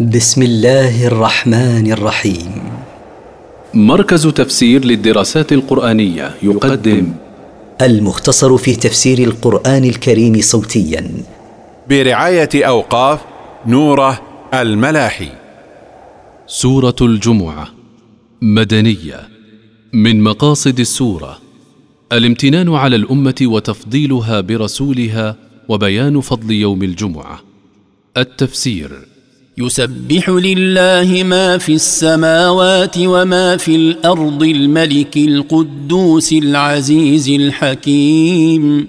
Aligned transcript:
بسم 0.00 0.42
الله 0.42 1.06
الرحمن 1.06 1.92
الرحيم. 1.92 2.62
مركز 3.74 4.26
تفسير 4.26 4.84
للدراسات 4.84 5.52
القرآنية 5.52 6.34
يقدم. 6.42 7.12
المختصر 7.82 8.56
في 8.56 8.76
تفسير 8.76 9.18
القرآن 9.18 9.84
الكريم 9.84 10.40
صوتيا. 10.40 11.10
برعاية 11.88 12.48
أوقاف 12.54 13.20
نوره 13.66 14.20
الملاحي. 14.54 15.28
سورة 16.46 16.96
الجمعة. 17.00 17.68
مدنية. 18.42 19.28
من 19.92 20.22
مقاصد 20.22 20.80
السورة. 20.80 21.38
الامتنان 22.12 22.74
على 22.74 22.96
الأمة 22.96 23.34
وتفضيلها 23.42 24.40
برسولها 24.40 25.36
وبيان 25.68 26.20
فضل 26.20 26.50
يوم 26.50 26.82
الجمعة. 26.82 27.40
التفسير. 28.16 29.13
يسبح 29.58 30.30
لله 30.30 31.22
ما 31.22 31.58
في 31.58 31.74
السماوات 31.74 32.98
وما 32.98 33.56
في 33.56 33.76
الأرض 33.76 34.42
الملك 34.42 35.16
القدوس 35.16 36.32
العزيز 36.32 37.28
الحكيم. 37.28 38.86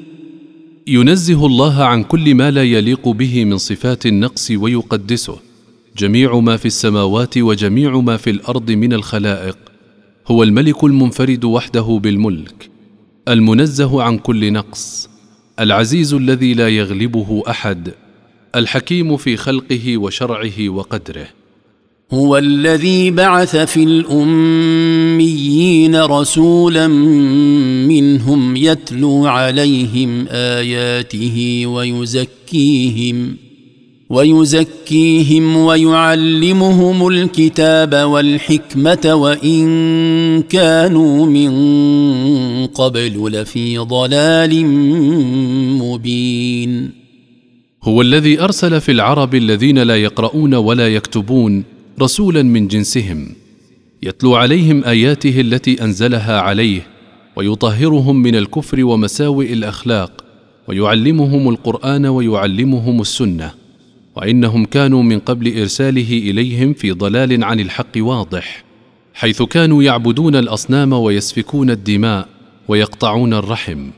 ينزه 0.88 1.46
الله 1.46 1.84
عن 1.84 2.04
كل 2.04 2.36
ما 2.36 2.52
لا 2.52 2.64
يليق 2.64 3.10
به 3.10 3.46
من 3.46 3.58
صفات 3.58 4.06
النقص 4.06 4.52
ويقدسه. 4.52 5.38
جميع 5.98 6.40
ما 6.40 6.58
في 6.58 6.66
السماوات 6.66 7.38
وجميع 7.38 8.00
ما 8.00 8.18
في 8.18 8.30
الأرض 8.30 8.72
من 8.72 8.94
الخلائق. 8.94 9.58
هو 10.28 10.44
الملك 10.44 10.84
المنفرد 10.84 11.46
وحده 11.46 12.00
بالملك. 12.04 12.70
المنزه 13.28 14.04
عن 14.04 14.18
كل 14.18 14.54
نقص. 14.54 15.10
العزيز 15.60 16.14
الذي 16.14 16.54
لا 16.54 16.70
يغلبه 16.70 17.44
أحد. 17.50 17.94
الحكيم 18.56 19.18
في 19.18 19.38
خلقه 19.38 19.98
وشرعه 19.98 20.70
وقدره. 20.70 21.28
هو 22.12 22.38
الذي 22.38 23.12
بعث 23.12 23.56
في 23.56 23.84
الأميين 23.84 25.16
رسولا 25.96 26.88
منهم 27.88 28.56
يتلو 28.56 29.26
عليهم 29.26 30.26
آياته 30.30 31.64
ويزكيهم 31.66 33.38
ويزكيهم 34.10 35.58
ويعلمهم 35.58 37.08
الكتاب 37.08 37.96
والحكمة 37.96 39.16
وإن 39.16 40.42
كانوا 40.42 41.26
من 41.26 41.52
قبل 42.68 43.32
لفي 43.32 43.78
ضلال 43.78 44.66
مبين. 45.82 47.05
هو 47.88 48.02
الذي 48.02 48.42
أرسل 48.42 48.82
في 48.82 48.92
العرب 48.92 49.36
الذين 49.36 49.80
لا 49.80 49.96
يقرؤون 49.96 50.54
ولا 50.54 50.88
يكتبون 50.88 51.64
رسولا 52.02 52.44
من 52.44 52.68
جنسهم 52.68 53.28
يتلو 54.04 54.36
عليهم 54.36 54.84
آياته 54.84 55.42
التي 55.42 55.84
أنزلها 55.84 56.40
عليه 56.42 56.88
ويطهرهم 57.36 58.16
من 58.16 58.36
الكفر 58.36 58.84
ومساوئ 58.84 59.54
الأخلاق 59.54 60.26
ويعلمهم 60.68 61.50
القرآن 61.50 62.06
ويعلمهم 62.06 63.02
السنة 63.02 63.52
وإنهم 64.16 64.66
كانوا 64.66 65.04
من 65.04 65.20
قبل 65.20 65.60
إرساله 65.60 66.18
إليهم 66.18 66.74
في 66.74 66.92
ضلال 66.92 67.44
عن 67.44 67.60
الحق 67.60 67.98
واضح 67.98 68.64
حيث 69.14 69.42
كانوا 69.42 69.84
يعبدون 69.84 70.36
الأصنام 70.36 70.94
ويسفكون 70.94 71.70
الدماء 71.70 72.28
ويقطعون 72.68 73.34
الرحم. 73.34 73.90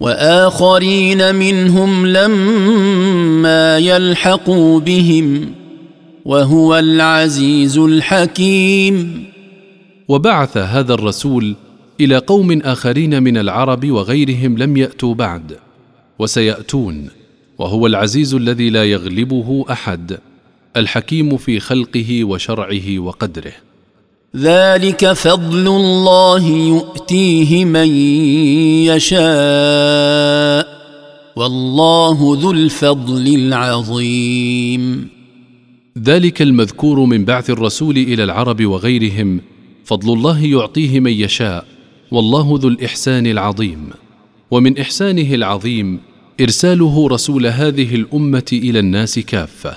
وآخرين 0.00 1.34
منهم 1.34 2.06
لما 2.06 3.78
يلحقوا 3.78 4.80
بهم 4.80 5.52
وهو 6.24 6.78
العزيز 6.78 7.78
الحكيم. 7.78 9.24
وبعث 10.08 10.56
هذا 10.56 10.94
الرسول 10.94 11.56
إلى 12.00 12.18
قوم 12.18 12.60
آخرين 12.60 13.22
من 13.22 13.36
العرب 13.36 13.90
وغيرهم 13.90 14.58
لم 14.58 14.76
يأتوا 14.76 15.14
بعد 15.14 15.56
وسيأتون 16.18 17.08
وهو 17.58 17.86
العزيز 17.86 18.34
الذي 18.34 18.70
لا 18.70 18.84
يغلبه 18.84 19.64
أحد 19.70 20.18
الحكيم 20.76 21.36
في 21.36 21.60
خلقه 21.60 22.24
وشرعه 22.24 22.98
وقدره. 22.98 23.52
ذلك 24.36 25.12
فضل 25.12 25.68
الله 25.68 26.46
يؤتيه 26.46 27.64
من 27.64 27.88
يشاء 28.84 30.68
والله 31.36 32.38
ذو 32.40 32.50
الفضل 32.50 33.34
العظيم. 33.34 35.08
ذلك 35.98 36.42
المذكور 36.42 37.00
من 37.00 37.24
بعث 37.24 37.50
الرسول 37.50 37.96
إلى 37.96 38.24
العرب 38.24 38.66
وغيرهم 38.66 39.40
فضل 39.84 40.12
الله 40.12 40.44
يعطيه 40.44 41.00
من 41.00 41.12
يشاء 41.12 41.64
والله 42.10 42.58
ذو 42.62 42.68
الإحسان 42.68 43.26
العظيم. 43.26 43.90
ومن 44.50 44.78
إحسانه 44.78 45.34
العظيم 45.34 46.00
إرساله 46.40 47.08
رسول 47.08 47.46
هذه 47.46 47.94
الأمة 47.94 48.46
إلى 48.52 48.78
الناس 48.78 49.18
كافة. 49.18 49.76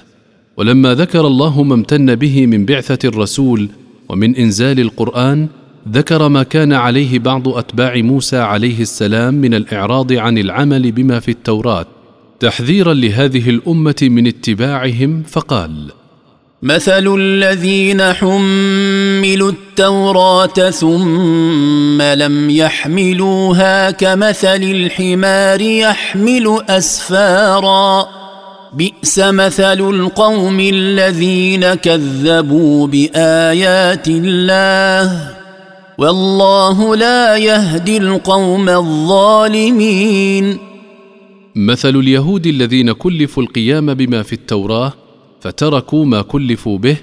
ولما 0.58 0.96
ذكر 0.96 1.28
الله 1.28 1.64
ما 1.64 1.74
امتن 1.74 2.16
به 2.16 2.46
من 2.46 2.66
بعثة 2.66 3.10
الرسول 3.10 3.70
ومن 4.12 4.36
إنزال 4.36 4.80
القرآن 4.80 5.48
ذكر 5.92 6.28
ما 6.28 6.44
كان 6.44 6.74
عليه 6.74 7.20
بعض 7.20 7.48
أتباع 7.48 7.96
موسى 7.96 8.38
عليه 8.38 8.82
السلام 8.82 9.34
من 9.34 9.54
الإعراض 9.54 10.14
عن 10.14 10.38
العمل 10.38 10.92
بما 10.92 11.20
في 11.20 11.32
التوراة 11.32 11.86
تحذيرا 12.40 12.94
لهذه 12.94 13.50
الأمة 13.50 13.96
من 14.02 14.28
اتباعهم 14.28 15.24
فقال 15.24 15.92
مثل 16.64 17.16
الذين 17.18 18.02
حملوا 18.14 19.52
التوراة 19.52 20.70
ثم 20.70 22.02
لم 22.02 22.50
يحملوها 22.50 23.92
كمثل 23.92 24.64
الحمار 24.64 25.62
يحمل 25.62 26.62
اسفارا. 26.70 28.21
بئس 28.74 29.20
مثل 29.20 29.90
القوم 29.90 30.60
الذين 30.60 31.74
كذبوا 31.74 32.88
بآيات 32.88 34.08
الله 34.08 35.32
والله 35.98 36.96
لا 36.96 37.38
يهدي 37.38 37.98
القوم 37.98 38.70
الظالمين. 38.70 40.58
مثل 41.56 41.96
اليهود 41.96 42.48
الذين 42.48 42.92
كلفوا 42.92 43.44
القيام 43.44 43.94
بما 43.94 44.24
في 44.24 44.34
التوراة 44.34 44.94
فتركوا 45.42 46.06
ما 46.06 46.22
كلفوا 46.22 46.78
به 46.78 46.98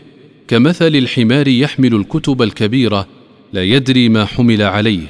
كمثل 0.49 0.97
الحمار 0.97 1.49
يحمل 1.49 1.95
الكتب 1.95 2.43
الكبيرة 2.43 3.07
لا 3.53 3.63
يدري 3.63 4.09
ما 4.09 4.25
حمل 4.25 4.63
عليه 4.63 5.07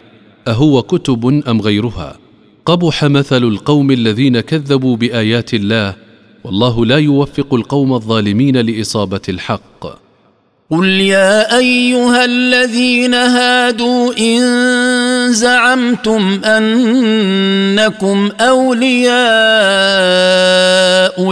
أهو 0.49 0.83
كتب 0.83 1.43
أم 1.49 1.61
غيرها؟ 1.61 2.19
قبح 2.67 3.05
مثل 3.05 3.45
القوم 3.45 3.91
الذين 3.91 4.41
كذبوا 4.41 4.97
بآيات 4.97 5.55
الله 5.55 6.08
والله 6.49 6.87
لا 6.87 6.99
يوفق 6.99 7.55
القوم 7.55 7.93
الظالمين 7.93 8.57
لإصابة 8.57 9.21
الحق. 9.29 9.87
قل 10.71 10.85
يا 10.87 11.59
أيها 11.59 12.25
الذين 12.25 13.15
هادوا 13.15 14.13
إن 14.19 14.43
زعمتم 15.33 16.41
أنكم 16.45 18.31
أولياء 18.41 19.13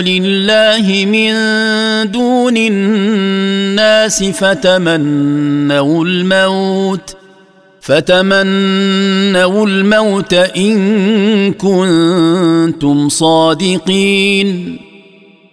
لله 0.00 1.04
من 1.04 1.32
دون 2.10 2.56
الناس 2.56 4.24
فتمنوا 4.24 6.04
الموت 6.04 7.16
فتمنوا 7.80 9.66
الموت 9.66 10.34
إن 10.34 11.52
كنتم 11.52 13.08
صادقين. 13.08 14.85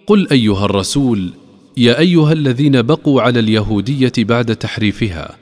قل 0.06 0.28
أيها 0.32 0.64
الرسول 0.64 1.30
يا 1.76 1.98
أيها 1.98 2.32
الذين 2.32 2.82
بقوا 2.82 3.22
على 3.22 3.40
اليهودية 3.40 4.12
بعد 4.18 4.56
تحريفها 4.56 5.36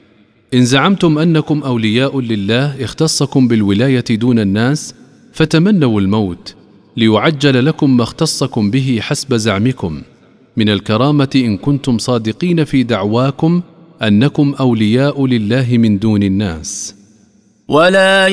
إن 0.53 0.65
زعمتم 0.65 1.17
أنكم 1.17 1.63
أولياء 1.63 2.19
لله 2.19 2.83
اختصكم 2.83 3.47
بالولاية 3.47 4.05
دون 4.09 4.39
الناس 4.39 4.95
فتمنوا 5.33 6.01
الموت 6.01 6.55
ليعجل 6.97 7.65
لكم 7.65 7.97
ما 7.97 8.03
اختصكم 8.03 8.71
به 8.71 8.99
حسب 9.01 9.35
زعمكم. 9.35 10.01
من 10.57 10.69
الكرامة 10.69 11.29
إن 11.35 11.57
كنتم 11.57 11.97
صادقين 11.97 12.63
في 12.63 12.83
دعواكم 12.83 13.61
أنكم 14.01 14.55
أولياء 14.59 15.25
لله 15.25 15.77
من 15.77 15.99
دون 15.99 16.23
الناس. 16.23 16.95
ولا 17.67 18.27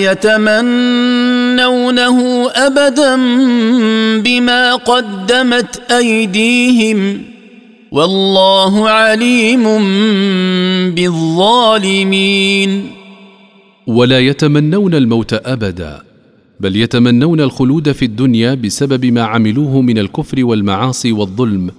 يتمنونه 1.50 2.50
ابدا 2.50 3.16
بما 4.20 4.74
قدمت 4.74 5.82
ايديهم 5.90 7.22
والله 7.92 8.88
عليم 8.88 9.64
بالظالمين 10.94 12.86
ولا 13.86 14.18
يتمنون 14.18 14.94
الموت 14.94 15.32
ابدا 15.32 16.02
بل 16.60 16.76
يتمنون 16.76 17.40
الخلود 17.40 17.92
في 17.92 18.04
الدنيا 18.04 18.54
بسبب 18.54 19.06
ما 19.06 19.22
عملوه 19.22 19.80
من 19.80 19.98
الكفر 19.98 20.44
والمعاصي 20.44 21.12
والظلم 21.12 21.70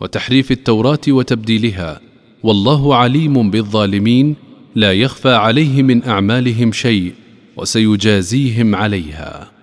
وتحريف 0.00 0.50
التوراه 0.50 1.00
وتبديلها 1.08 2.00
والله 2.42 2.94
عليم 2.94 3.50
بالظالمين 3.50 4.36
لا 4.74 4.92
يخفى 4.92 5.34
عليه 5.34 5.82
من 5.82 6.04
اعمالهم 6.04 6.72
شيء. 6.72 7.12
وسيجازيهم 7.56 8.74
عليها. 8.74 9.56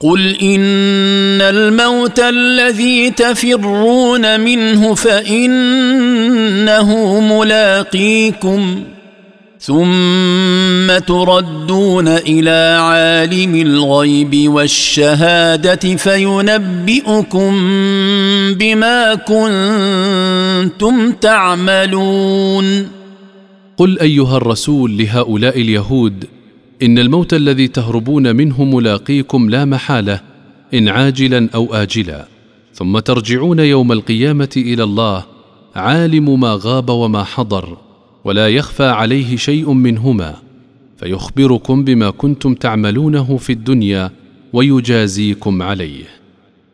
قل 0.00 0.36
إن 0.42 1.40
الموت 1.40 2.18
الذي 2.18 3.10
تفرون 3.10 4.40
منه 4.40 4.94
فإنه 4.94 6.00
ملاقيكم 7.20 8.84
ثم 9.60 10.98
تردون 10.98 12.08
إلى 12.08 12.78
عالم 12.80 13.54
الغيب 13.54 14.52
والشهادة 14.52 15.96
فينبئكم 15.96 17.54
بما 18.54 19.14
كنتم 19.14 21.12
تعملون. 21.12 22.88
قل 23.76 23.98
أيها 23.98 24.36
الرسول 24.36 24.98
لهؤلاء 24.98 25.60
اليهود 25.60 26.24
إن 26.82 26.98
الموت 26.98 27.34
الذي 27.34 27.68
تهربون 27.68 28.36
منه 28.36 28.64
ملاقيكم 28.64 29.50
لا 29.50 29.64
محالة 29.64 30.20
إن 30.74 30.88
عاجلا 30.88 31.48
أو 31.54 31.74
اجلا. 31.74 32.26
ثم 32.74 32.98
ترجعون 32.98 33.58
يوم 33.58 33.92
القيامة 33.92 34.48
إلى 34.56 34.84
الله 34.84 35.24
عالم 35.76 36.40
ما 36.40 36.58
غاب 36.60 36.90
وما 36.90 37.24
حضر 37.24 37.78
ولا 38.24 38.48
يخفى 38.48 38.84
عليه 38.84 39.36
شيء 39.36 39.72
منهما. 39.72 40.34
فيخبركم 40.98 41.84
بما 41.84 42.10
كنتم 42.10 42.54
تعملونه 42.54 43.36
في 43.36 43.52
الدنيا 43.52 44.10
ويجازيكم 44.52 45.62
عليه. 45.62 46.19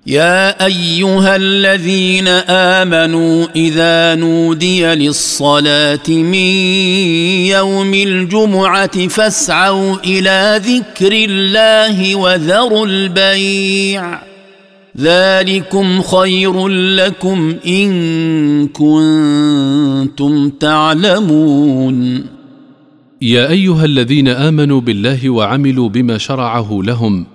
يا 0.06 0.66
أيها 0.66 1.36
الذين 1.36 2.28
آمنوا 2.48 3.46
إذا 3.56 4.14
نودي 4.14 4.84
للصلاة 4.86 6.08
من 6.08 6.54
يوم 7.50 7.94
الجمعة 7.94 9.08
فاسعوا 9.08 9.96
إلى 10.04 10.60
ذكر 10.64 11.12
الله 11.12 12.16
وذروا 12.16 12.86
البيع. 12.86 14.22
ذلكم 14.98 16.02
خير 16.02 16.68
لكم 16.68 17.56
إن 17.66 18.68
كنتم 18.68 20.50
تعلمون. 20.50 22.26
يا 23.22 23.50
أيها 23.50 23.84
الذين 23.84 24.28
آمنوا 24.28 24.80
بالله 24.80 25.30
وعملوا 25.30 25.88
بما 25.88 26.18
شرعه 26.18 26.80
لهم 26.82 27.26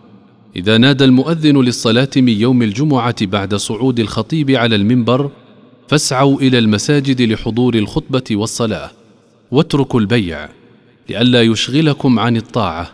إذا 0.56 0.78
نادى 0.78 1.06
المؤذن 1.06 1.62
للصلاة 1.62 2.10
من 2.18 2.30
يوم 2.30 2.62
الجمعة 2.62 3.26
بعد 3.26 3.56
صعود 3.56 4.00
الخطيب 4.00 4.52
على 4.52 4.76
المنبر 4.76 5.32
فاسعوا 5.88 6.42
إلى 6.42 6.58
المساجد 6.60 7.22
لحضور 7.22 7.76
الخطبة 7.76 8.24
والصلاة 8.32 8.92
واتركوا 9.52 10.00
البيع 10.00 10.50
لئلا 11.10 11.42
يشغلكم 11.42 12.20
عن 12.20 12.38
الطاعة. 12.38 12.92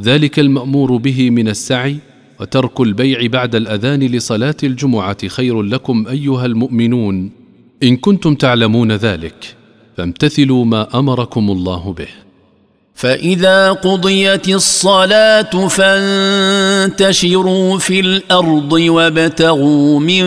ذلك 0.00 0.38
المأمور 0.38 0.96
به 0.96 1.30
من 1.30 1.48
السعي 1.48 1.96
وترك 2.40 2.80
البيع 2.80 3.26
بعد 3.26 3.54
الأذان 3.54 4.00
لصلاة 4.00 4.56
الجمعة 4.62 5.28
خير 5.28 5.62
لكم 5.62 6.06
أيها 6.08 6.46
المؤمنون. 6.46 7.30
إن 7.82 7.96
كنتم 7.96 8.34
تعلمون 8.34 8.92
ذلك 8.92 9.56
فامتثلوا 9.96 10.64
ما 10.64 10.98
أمركم 10.98 11.50
الله 11.50 11.92
به. 11.92 12.25
فإذا 12.96 13.72
قضيت 13.72 14.48
الصلاة 14.48 15.68
فانتشروا 15.68 17.28
في 17.78 18.00
الأرض 18.00 18.72
وابتغوا 18.72 20.00
من 20.00 20.24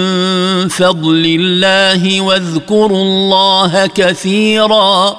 فضل 0.68 1.26
الله 1.40 2.22
واذكروا 2.22 3.04
الله 3.04 3.88
كثيرا 3.88 5.18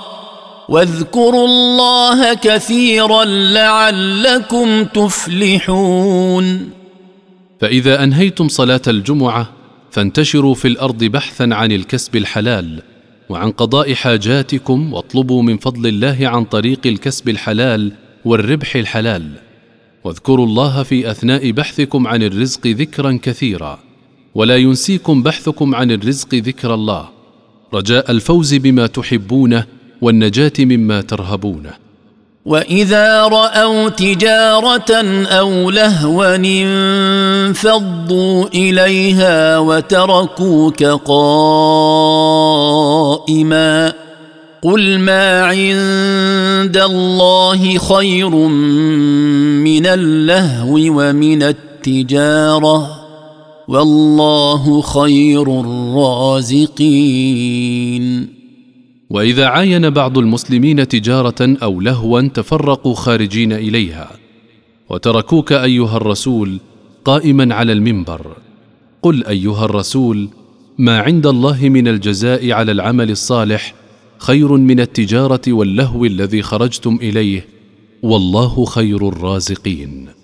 واذكروا 0.69 1.47
الله 1.47 2.35
كثيرا 2.35 3.25
لعلكم 3.25 4.85
تفلحون. 4.85 6.71
فإذا 7.61 8.03
أنهيتم 8.05 8.49
صلاة 8.49 8.83
الجمعة 8.87 9.51
فانتشروا 9.91 10.55
في 10.55 10.69
الأرض 10.69 11.05
بحثا 11.05 11.49
عن 11.53 11.73
الكسب 11.73 12.17
الحلال 12.17 12.83
وعن 13.31 13.51
قضاء 13.51 13.95
حاجاتكم 13.95 14.93
واطلبوا 14.93 15.43
من 15.43 15.57
فضل 15.57 15.87
الله 15.87 16.17
عن 16.23 16.45
طريق 16.45 16.81
الكسب 16.87 17.29
الحلال 17.29 17.93
والربح 18.25 18.77
الحلال. 18.77 19.31
واذكروا 20.05 20.47
الله 20.47 20.83
في 20.83 21.11
أثناء 21.11 21.51
بحثكم 21.51 22.07
عن 22.07 22.23
الرزق 22.23 22.67
ذكرا 22.67 23.19
كثيرا. 23.23 23.79
ولا 24.35 24.57
ينسيكم 24.57 25.23
بحثكم 25.23 25.75
عن 25.75 25.91
الرزق 25.91 26.35
ذكر 26.35 26.75
الله. 26.75 27.09
رجاء 27.75 28.11
الفوز 28.11 28.55
بما 28.55 28.87
تحبونه 28.87 29.67
والنجاة 30.03 30.53
مما 30.59 31.01
ترهبونه. 31.01 31.91
وإذا 32.45 33.25
رأوا 33.25 33.89
تجارة 33.89 34.93
أو 35.25 35.71
لهوا 35.71 36.37
انفضوا 36.37 38.47
إليها 38.55 39.59
وتركوك 39.59 40.85
قائما 43.11 43.93
قل 44.63 44.99
ما 44.99 45.43
عند 45.43 46.77
الله 46.77 47.79
خير 47.79 48.31
من 48.31 49.87
اللهو 49.87 50.75
ومن 50.75 51.43
التجارة 51.43 53.01
والله 53.69 54.81
خير 54.81 55.61
الرازقين. 55.61 57.21
وإذا 59.11 59.47
عاين 59.47 59.91
بعض 59.91 60.19
المسلمين 60.19 60.89
تجارة 60.89 61.57
أو 61.63 61.81
لهوا 61.81 62.21
تفرقوا 62.21 62.95
خارجين 62.95 63.53
إليها 63.53 64.11
وتركوك 64.91 65.53
أيها 65.53 65.97
الرسول 65.97 66.59
قائما 67.05 67.55
على 67.55 67.73
المنبر. 67.73 68.37
قل 69.03 69.25
أيها 69.25 69.65
الرسول 69.65 70.29
ما 70.81 70.99
عند 70.99 71.27
الله 71.27 71.69
من 71.69 71.89
الجزاء 71.89 72.53
على 72.53 72.73
العمل 72.73 73.11
الصالح 73.11 73.75
خير 74.19 74.53
من 74.53 74.81
التجارة 74.81 75.41
واللهو 75.49 76.05
الذي 76.05 76.43
خرجتم 76.43 76.99
إليه 77.03 77.47
والله 78.03 78.65
خير 78.65 79.09
الرازقين. 79.09 80.20